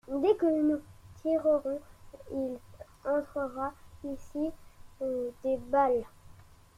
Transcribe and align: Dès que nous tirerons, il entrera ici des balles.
Dès 0.11 0.33
que 0.33 0.47
nous 0.47 0.81
tirerons, 1.21 1.79
il 2.31 2.57
entrera 3.05 3.71
ici 4.03 4.49
des 4.99 5.57
balles. 5.69 6.05